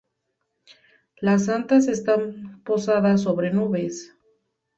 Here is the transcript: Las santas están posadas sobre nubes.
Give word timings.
Las 1.17 1.45
santas 1.45 1.87
están 1.87 2.63
posadas 2.63 3.21
sobre 3.21 3.53
nubes. 3.53 4.15